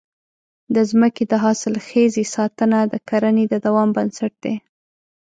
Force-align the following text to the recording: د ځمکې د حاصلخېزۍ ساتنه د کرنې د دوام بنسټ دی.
د 0.75 0.77
ځمکې 0.91 1.23
د 1.31 1.33
حاصلخېزۍ 1.43 2.25
ساتنه 2.35 2.79
د 2.91 2.93
کرنې 3.09 3.45
د 3.49 3.55
دوام 3.65 3.89
بنسټ 3.97 4.33
دی. 4.43 4.55